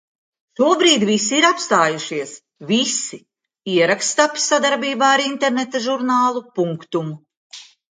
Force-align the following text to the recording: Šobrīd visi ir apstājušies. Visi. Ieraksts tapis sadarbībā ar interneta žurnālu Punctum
Šobrīd 0.61 1.03
visi 1.09 1.37
ir 1.41 1.47
apstājušies. 1.49 2.33
Visi. 2.73 3.21
Ieraksts 3.77 4.21
tapis 4.25 4.51
sadarbībā 4.57 5.15
ar 5.21 5.29
interneta 5.31 5.87
žurnālu 5.89 6.49
Punctum 6.61 7.19